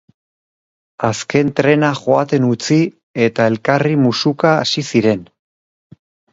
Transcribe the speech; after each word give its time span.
Azken 1.09 1.51
trena 1.59 1.91
joaten 1.99 2.49
utzi 2.49 2.79
eta 3.29 3.47
elkarri 3.53 3.95
musuka 4.09 4.57
hasi 4.65 4.89
ziren. 4.91 5.25